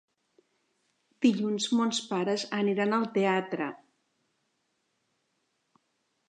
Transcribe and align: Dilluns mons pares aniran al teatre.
Dilluns 1.25 1.67
mons 1.79 1.99
pares 2.13 2.45
aniran 2.61 2.97
al 2.99 3.05
teatre. 3.19 3.69